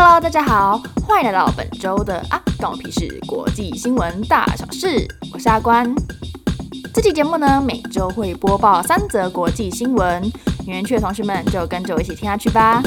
[0.00, 5.92] Hello，大家好，欢迎来到本周的啊，关我屁事国际新闻大小事，我是阿关。
[6.94, 10.24] 这期节目呢，每周会播报三则国际新闻，
[10.68, 12.80] 有兴趣的同学们就跟着我一起听下去吧。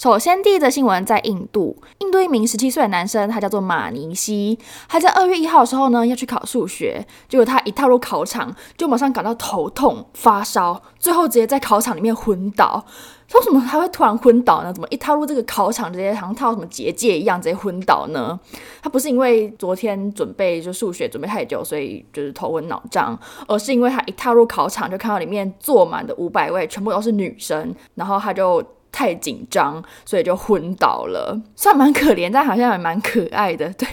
[0.00, 4.58] 首先，第一则新闻在印度，印度一名十七岁的男生，他叫做马尼西，
[4.88, 12.82] 他在二月一号的时候呢，要去考数学，结果他一踏入考场，就马上感到头痛、发烧，最后直接在考场里面昏倒。
[13.34, 14.72] 为什么他会突然昏倒呢？
[14.72, 18.40] 怎么一踏入这个考场，直接好像踏入什么结界一样，直接昏倒呢？
[18.80, 28.64] 他不是因为昨天准备就数学准备太久，所以就是头昏脑胀，而是因为他一踏入考场，就看到里面坐满的五百位全部都是女生，然后他就。
[28.92, 31.40] 太紧张，所以就昏倒了。
[31.56, 33.72] 算蛮可怜，但好像也蛮可爱的。
[33.74, 33.86] 对，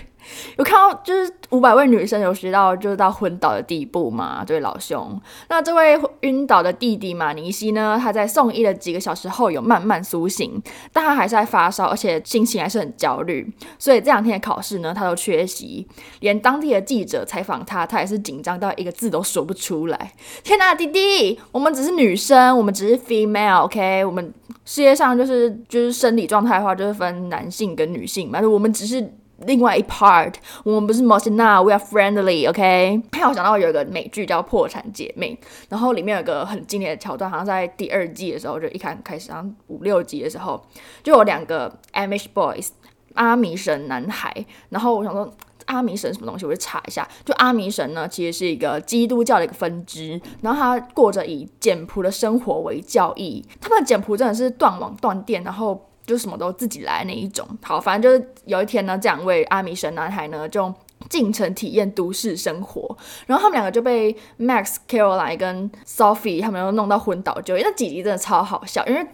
[0.58, 1.34] 有看到就是。
[1.52, 4.44] 五百位女生有学到就是到昏倒的地步嘛？
[4.45, 5.17] 这位老兄，
[5.48, 7.98] 那这位晕倒的弟弟马尼西呢？
[7.98, 13.50] 他在送医的几个小时后有慢慢苏醒，但他还是在发烧，而且心情还是很焦虑。
[13.80, 15.88] 所以这两天的考试呢，他都缺席，
[16.19, 20.12] 连当地的记者采访他，他也是紧张到一个字都说不出来。
[20.44, 24.03] 天哪，弟弟，我们只是女生，我们只是 female，OK？
[24.03, 24.34] 我们
[24.66, 29.14] 世界上就是就是生理状态的话，就是分男性跟女性嘛，我们只是。
[29.46, 33.04] 另外一 part，我们不是 Mosinah，we are friendly，OK？、Okay?
[33.16, 35.38] 还有想到有一个美剧叫《破产姐妹》，
[35.70, 40.60] 然后里面有个很经典的桥段，好像在第二季的时候，就一开开始，好像五六集的时候，
[41.04, 42.70] 就有两个 Amish boys，
[43.14, 44.34] 阿米神男孩。
[44.70, 45.32] 然后我想说，
[45.66, 46.44] 阿米神什么东西？
[46.44, 55.84] 我就查一下，就阿米神呢，其实是一个基督教的一个分支，然后他过着以简朴的生活为教义，他们的简朴真的是断网断电，然后。
[56.08, 60.73] 就什么都自己来那一种，好，反正就是有一天呢，这两位阿米神男孩呢就
[61.09, 69.05] 进城体验都市生活，然后他们两个就被 Max、Caroline 跟 Sophie 他们又弄到昏倒就，那几集真的超好笑，因为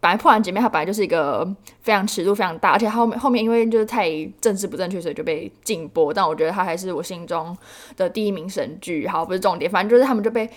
[0.00, 1.48] 本来破产姐妹她本来就是一个
[1.82, 7.56] 非常尺度非常大，而且后面后面因为就是太政治不正确，所以就被禁播，但我觉得她还是我心中
[7.96, 10.50] 的第一名神剧，好，不是重点，反正就是他们就被。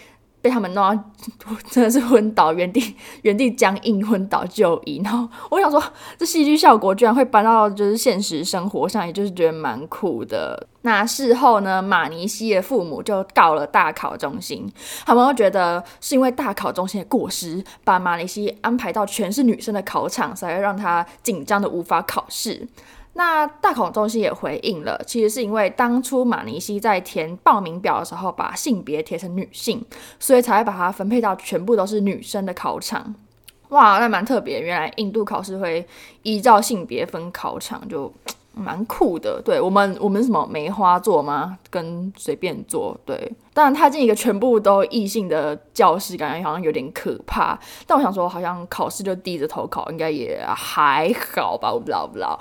[0.44, 1.04] 被他们弄到
[1.70, 5.02] 真的是昏倒，原地原地僵硬，昏倒就医。
[5.02, 5.82] 然后我想说，
[6.18, 10.68] 这戏剧效果居然会搬到就是现实生活上，也就是觉得蛮酷的。
[10.82, 14.70] 那事后呢，马尼西的父母就告了大考中心，
[15.06, 22.68] 他们都觉得是因为大考中心的过失，把马尼西安排到全是女生的考场，才会让他紧张的无法考试。
[23.14, 29.84] 那大孔中心也回应了，其实是因为当初马尼西在填报名表的时候，把性别填成女性，
[30.20, 33.14] 所以才会把它分配到全部都是女生的考场。
[33.70, 35.88] 哇，那蛮特别，原来印度考试会
[36.24, 38.12] 依照性别分考场，就。
[38.54, 41.58] 蛮酷的，对我们，我们什么梅花座吗？
[41.70, 43.32] 跟随便坐，对。
[43.54, 47.58] 当然，他进一个全部都异性的教室，感觉好像有点可怕。
[47.88, 51.72] 但我想说，好像考试就低着头考，应该也还好吧？
[51.72, 52.40] 我不知道，不知道。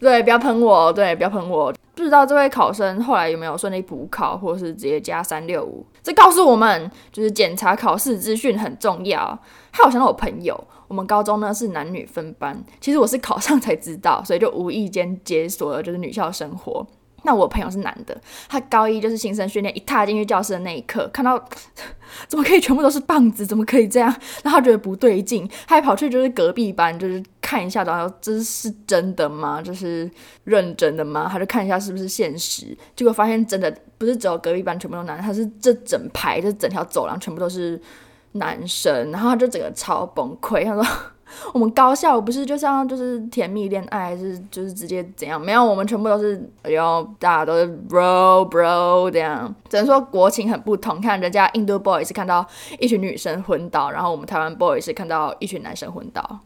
[0.00, 1.72] 对，不要喷我，对，不要喷我。
[1.94, 5.84] 不知道这位考生后来有没有顺利补考，或是直接加三六五？
[6.02, 9.38] 这告诉我们，就是检查考试资讯很重要。
[9.70, 10.58] 还有想到我朋友。
[10.92, 16.86] 我们高中呢是男女分班，其实我是考上才知道，所以就无意间解锁了就是女校生活。
[17.22, 18.14] 那我朋友是男的，
[18.46, 21.42] 他高一就是新生训练，一踏进去教室的那一刻，看到
[22.28, 24.14] 怎么可以全部都是棒子，怎么可以这样？
[24.44, 29.62] 然后他觉得不对劲，他还跑去就是隔壁班，就是看一下，然后这是真的吗？
[29.62, 30.10] 就是
[30.44, 31.26] 认真的吗？
[31.32, 37.80] 他就看一下是不是现实，结果发现真的不是只有隔壁班全部都男的，他是这整排这整条走廊全部都是。
[38.32, 40.64] 男生，然后他就整个超崩溃。
[40.64, 40.84] 他说
[41.52, 45.40] ：“我们高校不是就像就是甜蜜恋爱，还是就是直接怎样？
[45.40, 49.54] 没有，我们全部都是，然后，大家都是 bro bro 这样。
[49.68, 51.00] 只能说国情很不同。
[51.00, 52.46] 看人家印度 boy 是看到
[52.78, 56.40] 一群女生昏倒，然后我们台湾 boy 是看到一群男生昏倒。”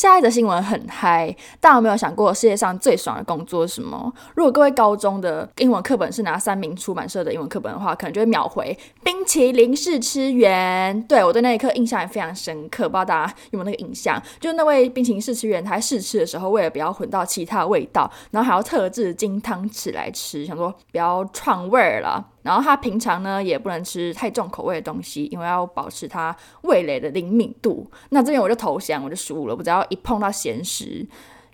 [0.00, 1.30] 下一则新闻很嗨，
[1.60, 4.10] 大家有没有想过世界上最爽的工作是什么？
[4.34, 8.74] 如果各位高中的英文课本是拿三民出版社的英文课本的话，可能就会秒回
[9.04, 11.02] 冰淇淋试吃员。
[11.02, 14.18] 对，我对那一刻印象也非常深刻，不知道大家有没有那个印象？
[14.40, 22.26] 就那位冰淇淋试吃员，他试吃的时候，为了不要混到其他味道，然后还要特制金汤匙来吃，想说不要串味儿了。
[22.42, 27.90] 然后他平常呢也不能吃太重口味的东西，因为要保持他味蕾的灵敏度。
[28.08, 29.54] 那这边我就投降，我就输了。
[29.54, 31.06] 我只要一碰到咸食，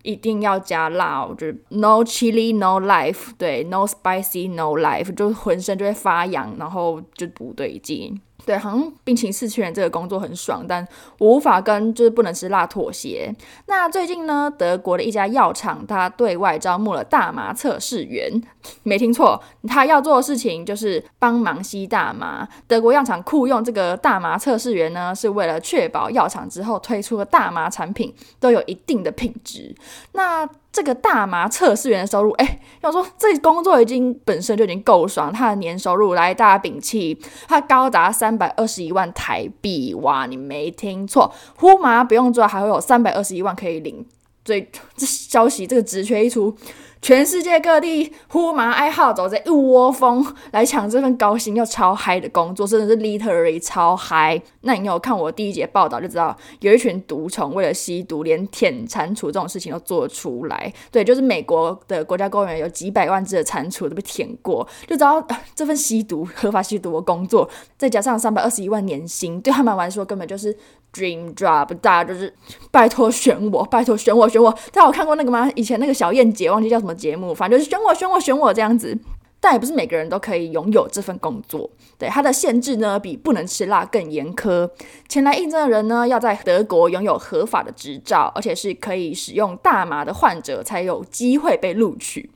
[0.03, 8.21] 一定要加辣，我就 no chili no life，对，no spicy no life，就浑身就会发痒，然后就不对劲。
[8.47, 10.87] 对，好像冰淇淋试吃员这个工作很爽，但
[11.19, 13.35] 我无法跟就是不能吃辣妥协。
[13.67, 18.41] 那最近呢，德国的一家药厂，它对外招募了大麻测试员，
[18.85, 22.47] 没听错，他要做的事情就是帮忙吸大麻。
[22.69, 29.75] 德国药厂雇佣这个大麻测试员呢，是为了确保药厂之后推出的大麻产品都有一定的品质。
[30.13, 37.19] 那这个大麻测试员的收入，哎，要说这工作已经本身就已经够爽，他的年收入来大家摒弃，
[37.49, 44.07] 他高达三百二十一万台币，哇，你没听错，呼麻不用做，还会有三百二十一万可以领。
[44.47, 44.67] 所以
[44.97, 46.57] 这消息，这个职缺一出。
[47.03, 54.41] 全世界各地呼麻爱好者在一窝蜂来抢这份高薪又超嗨的工作，真的是 literally 超嗨。
[54.63, 60.73] 那你有看我第一节报道就知道，有一群毒虫为了吸毒，连舔蟾蜍这种事情都做出来。
[60.91, 70.57] 对，就是美国的国家公园有几百万只的蟾蜍都被舔过，就知道 这份吸毒合法吸毒的工作，再加上三百二十一万年薪，对他们来说根本就是
[70.93, 71.73] dream job。
[71.81, 72.35] 大家就是
[72.73, 74.51] 拜托选我，拜托选我，选我。
[74.73, 75.49] 大家有看过那个吗？
[75.55, 76.97] 以前那个小燕姐忘记叫什么。
[76.97, 78.99] 节目，反正就是选我，选我，选我这样子，
[79.39, 81.71] 但也不是每个人都可以拥有这份工作。
[81.99, 84.67] 对，它的限制呢，比不能吃辣更严苛。
[85.09, 92.31] 前来应征的人呢，要在德国拥有合法的执照，而且是可以使用大麻的患者才有机会被录取。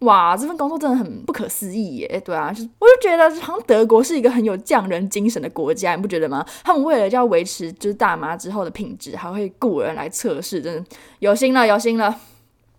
[0.00, 2.22] 哇，这份工作真的很不可思议耶！
[2.24, 6.44] 对啊，就我就觉得好像德国是一个很有匠人精神的国家，你不觉得吗？
[6.64, 10.84] 他们为了要维持就是大麻之后的品质，还会雇人来测试，真的
[11.18, 12.16] 有心了，有心了。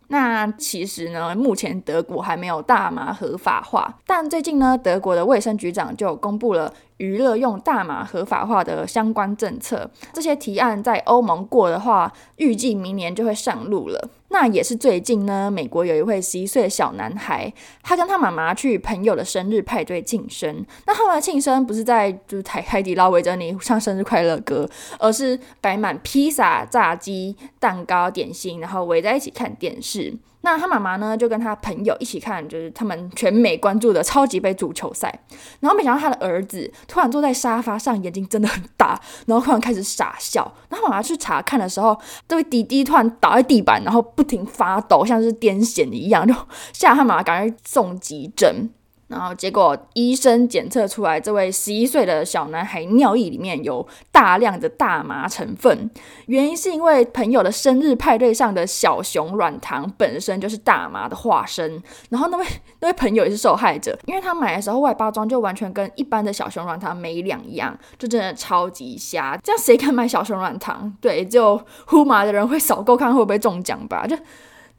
[0.08, 9.90] 那其实呢，目前德国还没有大麻合法化，但最近呢，德国的卫生局长就公布了娱乐用大麻合法化的相关政策。
[10.12, 14.10] 这些提案在欧盟过的话，预计明年就会上路了。
[14.32, 20.66] 那也是最近呢，美国有一位十一岁的小男孩，他跟他妈妈去朋友的生日派对庆生。
[20.88, 24.68] 那他们的庆生不是在就是台海底捞围着你唱生日快乐歌，
[24.98, 30.16] 而是摆满披萨、炸鸡、蛋糕、点心，然后围在一起看电视。
[30.42, 35.14] 那他妈妈呢，就跟他朋友一起看，就是他们全美关注的超级杯足球赛。
[35.60, 40.52] 然后没想到他的儿子突然坐在沙发上，眼睛真的很大，然后突然开始傻笑。
[40.70, 41.96] 然后妈妈去查看的时候，
[42.28, 46.34] 这位弟弟突然倒在地板，然后不停发抖，像是癫痫一样，就
[46.74, 48.70] 吓他妈妈赶快送急诊。
[49.12, 55.92] 然后结果医生检测出来，这位十一岁的小男孩尿液里面有大量的大麻成分，
[56.28, 61.84] 原因是因为朋友的生日派对上的小熊软糖本身就是大麻的化身。
[62.10, 62.46] 然后那位
[62.80, 69.38] 那位朋友也是受害者，因为他买的时候外包装就完全跟一般的小熊软糖没两样，就真的超级瞎。
[69.44, 70.92] 这样谁敢买小熊软糖？
[71.02, 74.08] 对，就呼麻的人会少购看会不会中奖吧？
[74.08, 74.16] 就。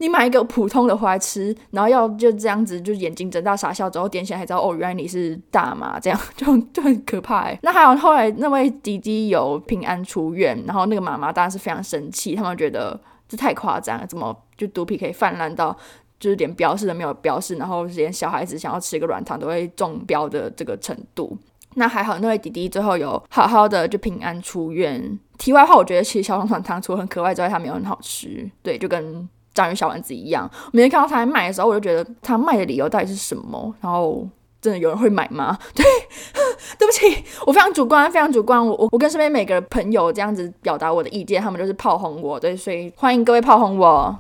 [0.03, 7.49] 你买一个普通的回来吃，然后要就这样子，就眼睛睁大傻笑之后点起来才知道哦，原来你是大麻，这样就就很可怕。
[7.63, 15.77] 那还有后来那位弟弟有平安出院，然后那个妈妈当然是非常生气，他们觉得这太夸张了，怎么就毒品可以泛滥到
[16.19, 21.39] 就是连标示都没有标示，然后连小孩子想要吃一个软糖都会中标的这个程度。
[21.77, 25.17] 那还好，那位弟弟最后有好好的就平安出院。
[25.39, 29.29] 题外话，我觉得其实小熊软糖除了很可爱之外，它没有很好吃，对，就跟。
[29.55, 33.75] 章鱼小丸子一样，每天看到他在卖的时候，我就觉得他卖的理由到底是什么？
[33.83, 34.27] 然后
[34.63, 35.59] 真的有人会买吗？
[35.75, 35.85] 对，
[36.79, 38.65] 对不起，我非常主观，非常主观。
[38.67, 44.17] 我我我跟身边每个朋友这样子表达我的意见，他们就是炮轰我，对，所以欢迎各位炮轰我。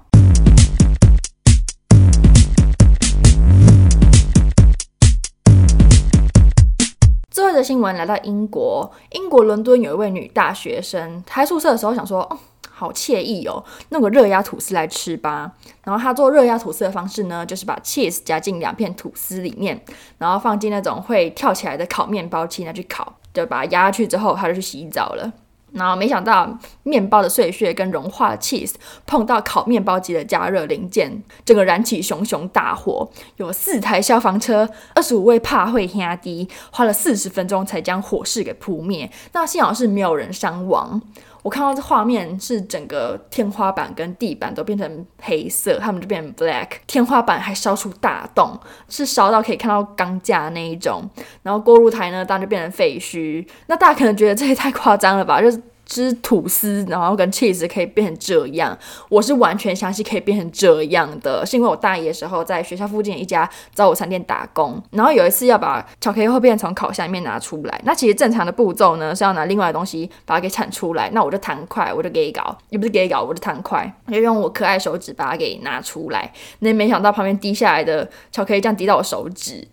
[7.31, 12.39] 最后的新闻来到英国，英国伦敦有一位女大学生，她在宿舍的时候想说，哦。
[12.83, 15.53] 好惬意哦，弄个热压吐司来吃吧。
[15.85, 19.81] 然后他做热压吐司的方式呢，就是把 cheese 夹进两片吐司里面，
[20.19, 23.15] 然后放进那种会跳起来的烤面包机，拿去烤。
[23.33, 25.33] 就把它压下去之后，他就去洗澡了。
[25.73, 28.75] 然后没想到面包的碎屑跟融化的 cheese
[29.07, 33.09] 碰到烤面包机的加热零件，整个燃起熊熊大火。
[33.37, 39.11] 有四台消防车、二十五位怕会兄弟，花了四十分钟才将火势给扑灭。
[39.33, 41.01] 那幸好是没有人伤亡。
[41.43, 48.59] 我看到这画面是整个天花板跟地板都变成黑色，他们就变成 black，天花板还烧出大洞，
[48.89, 51.09] 是烧到可以看到钢架那一种。
[51.43, 53.47] 然后锅炉台呢，当然就变成废墟。
[53.67, 55.43] 那大家可能觉得这也太夸张了吧？
[55.43, 55.61] 就是。
[55.85, 58.77] 吃吐司，然后跟 cheese 可以变成这样，
[59.09, 79.67] 我是完全相信可以变成这样的，是因为我大一的时候在学校附近一家早午餐店打工，然后有一次要把巧克力厚片从烤箱里面拿出来，那其实正常的步骤呢是要拿另外的东西把它给铲出来，那我就弹快，我就给搞，也不是给搞，我就弹快，就用我可爱手指把它给拿出来，那没想到旁边滴下来的巧克力酱滴到我手指，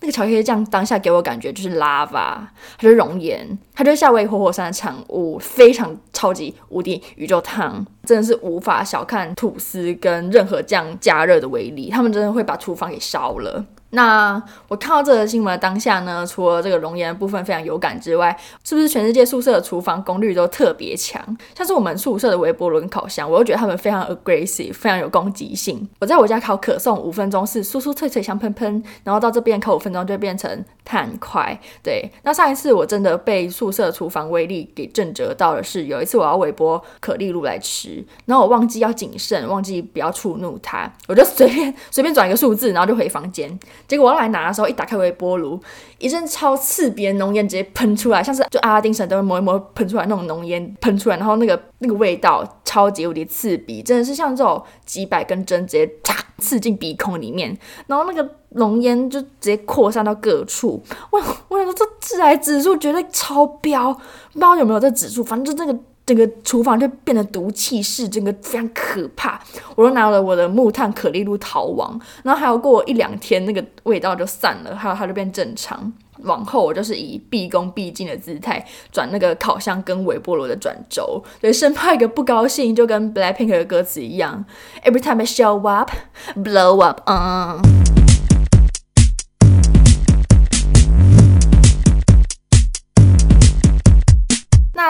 [0.00, 0.12] 那个。
[0.12, 2.38] 巧克力酱当下给我感觉就是 lava，
[2.78, 13.64] 它是熔岩，它就是夏威夷活火山的产物，非常超级无敌宇宙烫，真的是无法小看吐司跟任何酱加热的威力，他们真的会把厨房给烧了。
[13.90, 21.20] 那我看到这个新闻的当下呢，除了这个熔岩的部分非常有感之外，是不是全世界宿舍的厨房功率都特别强？
[21.56, 25.88] 像是我们宿舍的微波炉跟烤箱，我又觉得他们非常 aggressive，非常有攻击性。
[25.98, 31.58] 我在我家烤可颂五分钟是酥酥脆脆香喷喷，然后到这边烤五分钟就变成碳块。
[31.82, 43.58] 对，那上一次我真的被宿舍厨房威力给震折到的是，有一次我要微波可丽露来吃，然后我忘记要谨慎，忘记不要触怒它，我就随便随便转一个数字，然后就回房间。
[43.88, 45.60] 结果我要来拿的时候，一打开微波炉，
[45.98, 57.56] 一阵超刺鼻的浓烟直接喷出来，像是就阿拉丁神灯磨一磨喷出来那种浓烟喷出来，然后那个那个味道超级无敌刺鼻，真的是像这种几百根针直接嚓刺进鼻孔里面，
[57.86, 60.82] 然后那个浓烟就直接扩散到各处。
[61.10, 64.00] 我我想说这致癌指数绝对超标，不
[64.34, 65.78] 知道有没有这指数，反正就那个。
[66.10, 69.40] 整个厨房就变得毒气室，整个非常可怕。
[69.76, 75.92] 我都拿了我的木炭可丽露逃亡，然后还有过一两天，那个味道就散了，还有它就变正常。
[76.24, 84.44] 往后我就是以毕恭毕敬的姿态转那个烤箱跟微波炉的转轴，对，生怕一个不高兴，就跟 Blackpink 的歌词一样
[84.84, 85.92] ，Every time I show up,
[86.34, 87.99] blow up，嗯。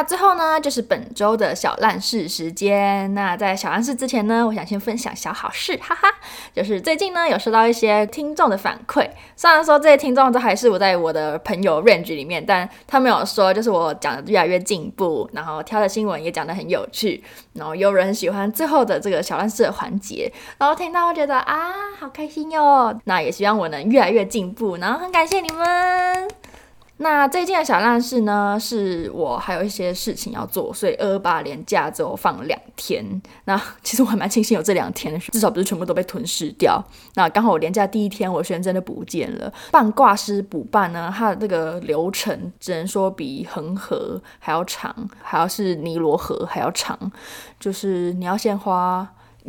[0.03, 3.13] 最后呢，就是本周的小烂事时间。
[3.15, 6.09] 那在小烂事之前呢，我想先分享小好事，哈哈，
[6.55, 9.09] 就是最近呢有收到一些听众的反馈。
[9.37, 17.23] 虽然说这些听众都还是我在我的朋友 range 里面，但他们有说，就是我讲的越来越进步，然后挑的新闻也讲得很有趣，
[17.55, 22.99] 然后有人喜欢最后的这个小烂事的环节，然后听到我觉得啊，好开心哟。
[23.05, 26.40] 那也希望我能越来越进步，然后很感谢你们。
[27.03, 33.03] 那这件的小烂事呢，是我还有一些事情要做，所以二二八连假之后放两天。
[33.45, 36.83] 那 其实我还蛮庆幸有这两天，至少不是全部都被吞噬掉。
[37.15, 39.51] 那刚好我连假第一天，我学生真的不见了。
[39.71, 46.99] 办挂失补办呢，它的这个流程只能说比恒河还要长，还要是尼罗河还要长，
[47.59, 49.09] 就是你要先花。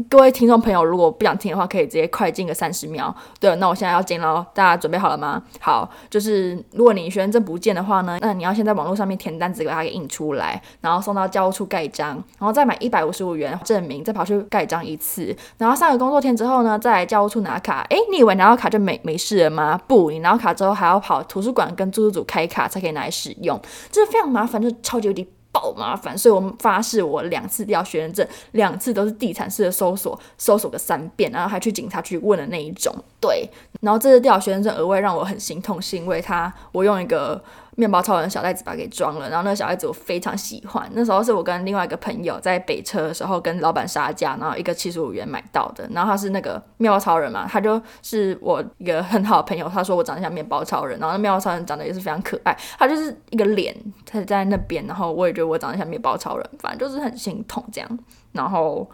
[0.09, 3.13] 各位听众朋友，如果不想听的话，可以直接快进个三十秒。
[3.39, 5.41] 对，那我现在要进喽，大家准备好了吗？
[5.59, 17.85] 好，就是如果你学生证不见的话呢，那你要先在网络上面填单子，给他给印出来，然后送到教务处盖章，然后再买一百五十五元证明，再跑去盖章一次，然后上个工作天之后呢，再来教务处拿卡。
[17.89, 19.79] 诶，你以为拿到卡就没没事了吗？
[19.87, 23.59] 不，你拿到卡之后还要跑图书馆跟住宿组开卡才可以拿来使用，
[23.91, 25.27] 这是非常麻烦，就超级无敌。
[25.51, 32.93] 爆麻烦，所以我们发誓，我两次要学生证，两次都是地毯式的搜索，搜索个三遍，然后还去警察局问的那一种。
[33.19, 33.47] 对，
[33.81, 37.41] 然后这次掉学生证额外让我很心痛，是因为他我用一个。
[37.77, 40.87] 面包超人小袋子把它给装了，然后那个小袋子我非常喜欢。
[40.91, 45.87] 那时候是我跟另外一个朋友在北车的时候跟老板杀价，然后一个七十五元买到的。
[45.91, 49.69] 然后他是那个面包超人嘛，他就是我一个很好的朋友。
[49.69, 52.55] 他说我长得像面包超人，然后那面包超人长得也是非常可爱。
[52.77, 53.73] 他就是一个脸，
[54.05, 57.99] 他在那边，然后我也觉得我长得像面包超人，反正就是很心痛这样。
[58.33, 58.87] 然后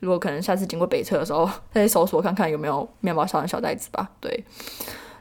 [0.00, 4.10] 如果可能下次经过北侧的时候， 再搜索看看有没有面包小人小袋子吧。
[4.20, 4.44] 对。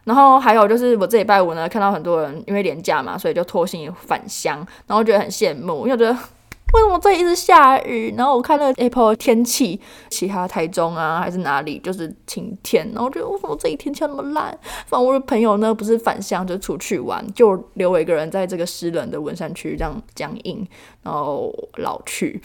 [0.05, 8.15] 然后还有就是我这礼拜五呢，看到很多人因为连假嘛，所以就拖行李返乡，然后觉得很羡慕，因为我觉得为什么这一直下雨？
[8.17, 14.57] 然后我看那个 Apple 天气，其他台中啊还是哪里就是晴天，然后我觉得为什么这一天气那么烂？
[14.88, 20.65] 反正我的朋友呢不是返乡就出去玩，就留我一个人在这个湿冷的文山区这样僵硬，
[21.03, 22.41] 然后老去。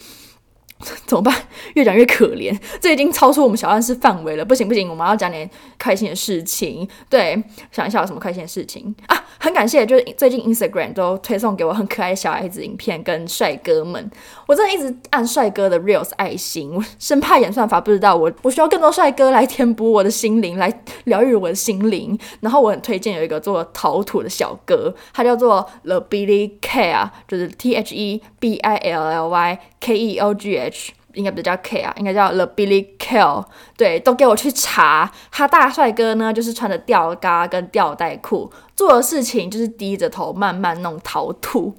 [1.07, 1.35] 怎么办？
[1.75, 4.45] 越讲越可怜，这已经超出我们小暗示范围了。
[4.45, 6.87] 不行不行，我们要讲点开心的事情。
[7.09, 9.25] 对，想一下有什么开心的事情啊？
[9.38, 14.11] 很感谢，就是最近 Instagram 都推送给我很可爱的小孩子影片跟帅哥们。
[14.47, 22.19] 我真的一直按帅哥的 Reels 爱心，我生怕演算法不知道我，我需要更多帅哥来填补我的心灵，来疗愈我的心灵。
[22.40, 30.57] 然后我很推荐有一个做陶土的小哥，他叫做 The Billy Care，就是 T H E B I L L Y K E O G
[30.66, 30.92] H。
[31.14, 33.44] 应该不叫 K 啊，应该叫 The Billy Kill。
[33.76, 35.09] 对，都给我去查。
[35.30, 41.73] 他大帅哥呢，就是穿着吊嘎跟吊带裤，做的事情就是低着头慢慢弄陶土。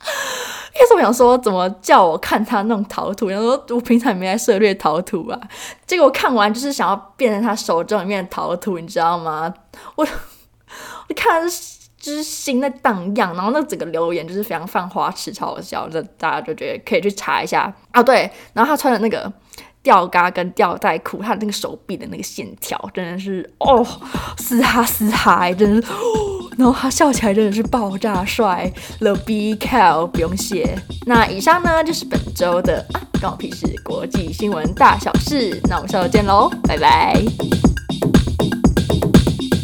[0.00, 3.28] 一开始我想说，怎么叫我看他弄陶土？
[3.28, 5.40] 然后说我平常也没在涉猎陶土啊。
[5.84, 9.52] 结果看完就是想要变成他手中里面的陶土，你知道吗？
[9.96, 10.06] 我
[11.10, 11.42] 我看。
[12.08, 18.02] 之心在荡漾，然后那整个留言就是非常犯花痴，超好笑，这大家就觉得可以去查一下啊。
[18.02, 19.30] 对，然后他穿的那个
[19.82, 23.86] 吊嘎跟吊带裤，他的那个手臂的那个线条真的是哦，
[24.38, 25.92] 嘶哈嘶哈，真的是。
[26.56, 30.76] 然后他笑起来真的是爆炸帅，The B Cow 不用谢。
[31.06, 35.60] 那以上呢就是本周的啊，关我屁事国际新闻大小事。
[35.68, 37.22] 那我们下周见喽，拜拜。